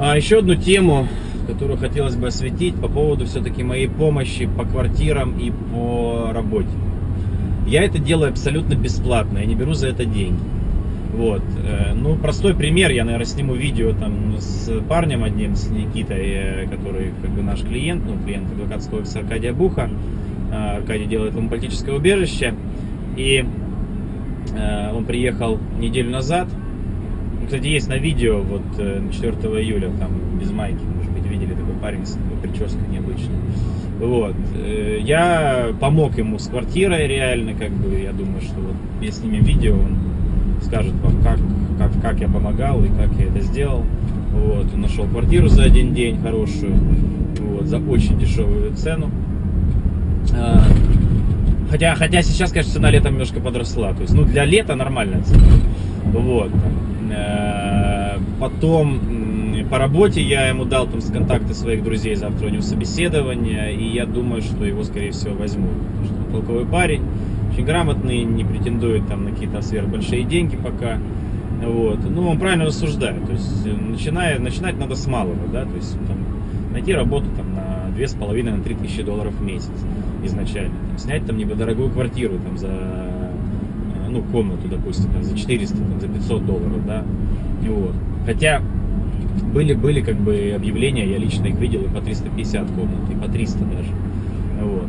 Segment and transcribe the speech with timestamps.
[0.00, 1.08] А еще одну тему,
[1.48, 6.68] которую хотелось бы осветить по поводу все-таки моей помощи по квартирам и по работе.
[7.66, 10.38] Я это делаю абсолютно бесплатно, я не беру за это деньги.
[11.14, 11.42] Вот.
[11.64, 16.66] э, Ну, простой пример, я, наверное, сниму видео там с парнем одним, с Никитой, э,
[16.68, 19.90] который как бы наш клиент, ну, клиент адвокатского офиса Аркадия Буха.
[20.52, 22.54] Э, Аркадий делает ему политическое убежище.
[23.16, 23.44] И
[24.94, 26.48] он приехал неделю назад.
[27.48, 31.72] Кстати, есть на видео, вот э, 4 июля, там, без майки, может быть, видели такой
[31.80, 33.36] парень с такой прической необычной.
[33.98, 34.34] Вот.
[34.54, 39.44] Э, Я помог ему с квартирой реально, как бы, я думаю, что вот я снимем
[39.44, 39.96] видео, он
[40.62, 41.38] скажет вам, как,
[41.78, 43.82] как, как я помогал и как я это сделал.
[44.34, 44.66] Вот.
[44.74, 46.74] Он нашел квартиру за один день хорошую,
[47.40, 49.10] вот, за очень дешевую цену.
[50.34, 50.60] А,
[51.70, 53.94] Хотя, хотя сейчас, конечно, цена летом немножко подросла.
[53.94, 55.46] То есть, ну, для лета нормальная цена.
[56.12, 56.50] Вот.
[57.10, 59.00] Э, Потом
[59.68, 64.06] по работе я ему дал там контакты своих друзей, завтра у него собеседование, и я
[64.06, 65.72] думаю, что его, скорее всего, возьмут.
[65.72, 67.02] Потому что он толковый парень,
[67.52, 70.98] очень грамотный, не претендует там на какие-то сверхбольшие деньги пока.
[71.62, 71.98] Вот.
[72.08, 73.26] Ну, он правильно рассуждает.
[73.26, 76.18] То есть, э, начиная, начинать надо с малого, да, то есть там,
[76.72, 79.72] найти работу там на две с половиной, на три тысячи долларов в месяц
[80.22, 80.74] изначально.
[80.90, 82.68] Там, снять там недорогую квартиру там за
[84.08, 87.04] ну, комнату, допустим, за 400, там, за 500 долларов, да,
[87.64, 87.94] И вот.
[88.26, 88.60] Хотя
[89.52, 93.30] были, были как бы объявления, я лично их видел и по 350 комнат, и по
[93.30, 93.90] 300 даже,
[94.62, 94.88] вот.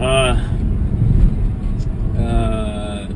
[0.00, 0.36] А,
[2.18, 3.06] а,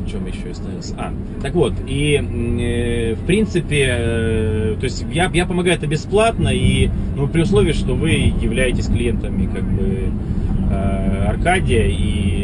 [0.00, 0.94] в чем еще остался?
[0.98, 6.48] А, так вот, и э, в принципе, э, то есть я, я помогаю это бесплатно,
[6.48, 10.10] и ну, при условии, что вы являетесь клиентами как бы
[10.70, 12.35] э, Аркадия и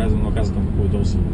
[0.00, 1.28] оказываем, оказываем какую-то услугу.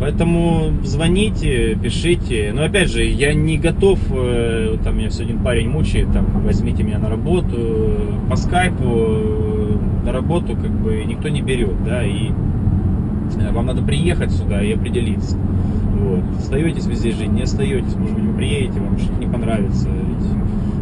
[0.00, 2.52] Поэтому звоните, пишите.
[2.54, 6.82] Но опять же, я не готов, э, там меня все один парень мучает, там, возьмите
[6.82, 7.98] меня на работу,
[8.30, 13.82] по скайпу э, на работу как бы никто не берет, да, и э, вам надо
[13.82, 15.36] приехать сюда и определиться.
[15.36, 16.24] Вот.
[16.38, 19.88] Остаетесь вы здесь жить, не остаетесь, может быть, вы приедете, вам что-то не понравится.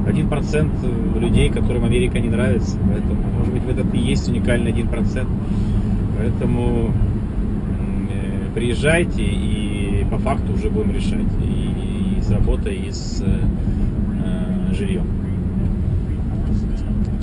[0.06, 0.72] Один процент
[1.19, 5.28] людей, которым Америка не нравится, поэтому, может быть, в этом и есть уникальный один процент.
[6.19, 6.91] Поэтому
[8.11, 15.07] э, приезжайте и по факту уже будем решать и, с работой, и с э, жильем.